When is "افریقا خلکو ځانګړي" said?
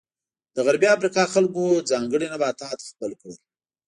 0.95-2.27